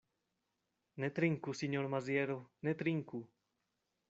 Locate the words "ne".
1.03-1.09, 2.69-2.77